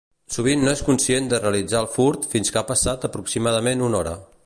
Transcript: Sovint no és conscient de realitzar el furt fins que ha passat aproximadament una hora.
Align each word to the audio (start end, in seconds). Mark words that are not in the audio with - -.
Sovint 0.35 0.63
no 0.67 0.71
és 0.77 0.81
conscient 0.87 1.27
de 1.33 1.41
realitzar 1.43 1.83
el 1.83 1.91
furt 1.99 2.27
fins 2.35 2.53
que 2.57 2.61
ha 2.63 2.67
passat 2.73 3.09
aproximadament 3.11 3.89
una 3.91 4.03
hora. 4.05 4.21